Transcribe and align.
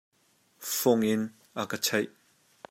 Fung 0.73 1.01
in 1.11 1.21
a 1.53 1.63
ka 1.69 1.77
cheih. 1.85 2.09